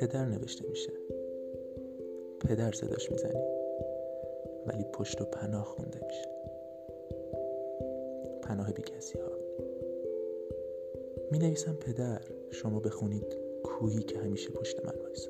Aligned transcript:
پدر 0.00 0.24
نوشته 0.24 0.68
میشه. 0.68 0.92
پدر 2.40 2.72
صداش 2.72 3.10
می‌زنی 3.10 3.44
ولی 4.66 4.84
پشت 4.84 5.20
و 5.20 5.24
پناه 5.24 5.64
خونده 5.64 6.00
میشه. 6.06 6.28
پناه 8.42 8.72
بی 8.72 8.82
کسی 8.82 9.18
ها 9.18 9.30
می 11.30 11.38
نویسم 11.38 11.74
پدر 11.74 12.20
شما 12.50 12.80
بخونید 12.80 13.36
کوهی 13.64 14.02
که 14.02 14.18
همیشه 14.18 14.50
پشت 14.50 14.84
من 14.84 14.94
وایسا 15.02 15.29